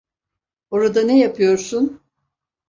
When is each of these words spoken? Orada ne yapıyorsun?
Orada 0.71 1.01
ne 1.01 1.19
yapıyorsun? 1.19 2.01